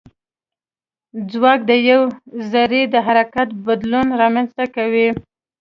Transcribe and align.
ځواک 1.31 1.59
د 1.69 1.71
یوې 1.89 2.07
ذرې 2.51 2.81
د 2.93 2.95
حرکت 3.07 3.49
بدلون 3.67 4.07
رامنځته 4.21 4.65
کوي. 4.75 5.07